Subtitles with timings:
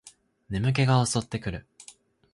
[0.49, 1.67] 眠気が襲ってくる